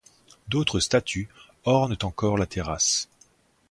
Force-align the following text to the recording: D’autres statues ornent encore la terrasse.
D’autres 0.47 0.79
statues 0.79 1.29
ornent 1.63 1.95
encore 2.01 2.35
la 2.35 2.47
terrasse. 2.47 3.07